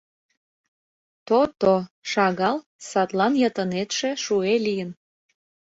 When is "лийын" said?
4.65-4.89